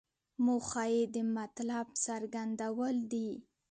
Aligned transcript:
موخه 0.45 0.83
یې 0.93 1.01
د 1.15 1.17
مطلب 1.37 1.87
څرګندول 2.05 2.95
دي. 3.11 3.29